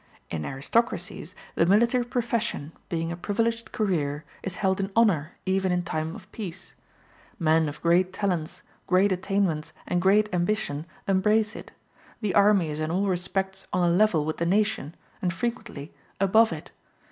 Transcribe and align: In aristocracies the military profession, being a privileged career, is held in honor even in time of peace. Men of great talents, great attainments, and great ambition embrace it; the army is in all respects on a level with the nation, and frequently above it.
In 0.31 0.47
aristocracies 0.47 1.35
the 1.53 1.67
military 1.67 2.03
profession, 2.05 2.71
being 2.89 3.11
a 3.11 3.15
privileged 3.15 3.71
career, 3.71 4.25
is 4.41 4.55
held 4.55 4.79
in 4.79 4.89
honor 4.95 5.33
even 5.45 5.71
in 5.71 5.83
time 5.83 6.15
of 6.15 6.25
peace. 6.31 6.73
Men 7.37 7.69
of 7.69 7.83
great 7.83 8.11
talents, 8.11 8.63
great 8.87 9.11
attainments, 9.11 9.73
and 9.85 10.01
great 10.01 10.27
ambition 10.33 10.87
embrace 11.07 11.55
it; 11.55 11.71
the 12.19 12.33
army 12.33 12.71
is 12.71 12.79
in 12.79 12.89
all 12.89 13.05
respects 13.05 13.67
on 13.71 13.87
a 13.87 13.93
level 13.93 14.25
with 14.25 14.37
the 14.37 14.45
nation, 14.47 14.95
and 15.21 15.31
frequently 15.31 15.93
above 16.19 16.51
it. 16.51 16.71